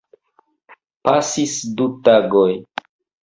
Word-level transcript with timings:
Pasis 1.09 1.53
du 1.81 1.87
tagoj. 2.09 2.49